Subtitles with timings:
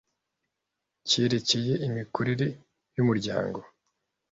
[1.09, 2.47] cyerekeye imikorere
[2.95, 3.59] y umuryango